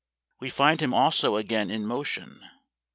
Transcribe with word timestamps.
We 0.39 0.49
find 0.49 0.81
him 0.81 0.95
also 0.95 1.35
again 1.35 1.69
in 1.69 1.85
motion. 1.85 2.43